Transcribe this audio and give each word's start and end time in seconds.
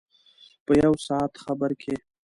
په 0.65 0.71
یو 0.83 0.93
ساعت 1.07 1.33
خبر 1.43 1.71
کې. 1.81 1.95